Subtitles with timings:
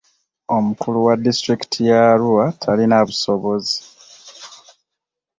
[0.55, 3.77] Omukulu wa disitulikiti ya Arua talina busobozi.